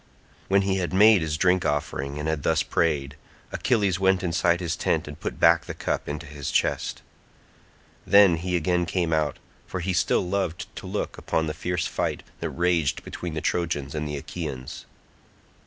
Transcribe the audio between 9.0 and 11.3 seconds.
out, for he still loved to look